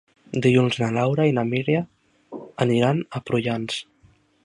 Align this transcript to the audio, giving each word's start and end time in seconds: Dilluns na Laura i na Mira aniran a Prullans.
Dilluns 0.45 0.77
na 0.83 0.89
Laura 0.95 1.27
i 1.31 1.35
na 1.39 1.45
Mira 1.51 1.83
aniran 2.69 3.07
a 3.21 3.25
Prullans. 3.29 3.83